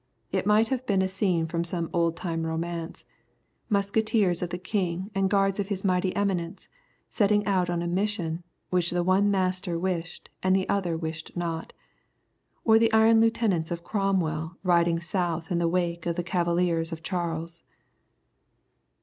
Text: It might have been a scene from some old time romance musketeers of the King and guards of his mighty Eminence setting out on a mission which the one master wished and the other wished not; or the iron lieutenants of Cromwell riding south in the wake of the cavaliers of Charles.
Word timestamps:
It 0.31 0.47
might 0.47 0.69
have 0.69 0.83
been 0.87 1.03
a 1.03 1.07
scene 1.07 1.45
from 1.45 1.63
some 1.63 1.87
old 1.93 2.15
time 2.15 2.43
romance 2.43 3.05
musketeers 3.69 4.41
of 4.41 4.49
the 4.49 4.57
King 4.57 5.11
and 5.13 5.29
guards 5.29 5.59
of 5.59 5.67
his 5.67 5.85
mighty 5.85 6.15
Eminence 6.15 6.67
setting 7.11 7.45
out 7.45 7.69
on 7.69 7.83
a 7.83 7.87
mission 7.87 8.41
which 8.71 8.89
the 8.89 9.03
one 9.03 9.29
master 9.29 9.77
wished 9.77 10.31
and 10.41 10.55
the 10.55 10.67
other 10.67 10.97
wished 10.97 11.37
not; 11.37 11.71
or 12.65 12.79
the 12.79 12.91
iron 12.91 13.21
lieutenants 13.21 13.69
of 13.69 13.83
Cromwell 13.83 14.57
riding 14.63 14.99
south 14.99 15.51
in 15.51 15.59
the 15.59 15.69
wake 15.69 16.07
of 16.07 16.15
the 16.15 16.23
cavaliers 16.23 16.91
of 16.91 17.03
Charles. 17.03 17.61